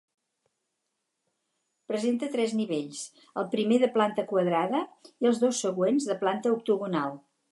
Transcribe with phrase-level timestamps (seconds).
[1.91, 3.03] Presenta tres nivells,
[3.41, 4.83] el primer de planta quadrada
[5.27, 7.17] i els dos següents de planta octogonal.